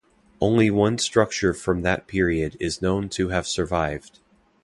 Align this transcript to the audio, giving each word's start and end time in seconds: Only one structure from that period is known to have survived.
Only 0.39 0.71
one 0.71 0.97
structure 0.97 1.53
from 1.53 1.83
that 1.83 2.07
period 2.07 2.57
is 2.59 2.81
known 2.81 3.07
to 3.09 3.29
have 3.29 3.45
survived. 3.47 4.17